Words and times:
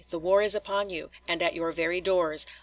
the 0.09 0.17
war 0.17 0.41
is 0.41 0.55
upon 0.55 0.89
you, 0.89 1.11
and 1.27 1.43
at 1.43 1.53
your 1.53 1.71
very 1.71 2.01
doors. 2.01 2.47